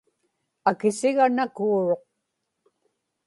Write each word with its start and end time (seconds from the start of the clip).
akisiga 0.69 1.23
nakuuruq 1.35 2.03